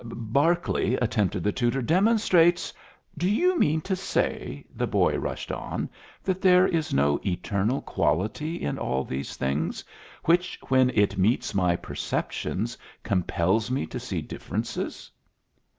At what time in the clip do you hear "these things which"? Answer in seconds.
9.03-10.57